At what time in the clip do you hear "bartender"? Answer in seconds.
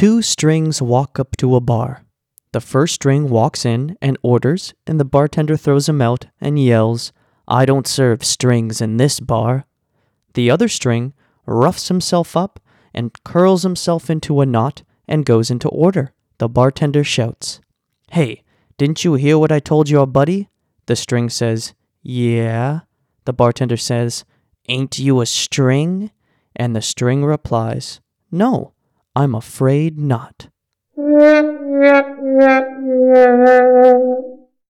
5.04-5.58, 16.48-17.04, 23.34-23.76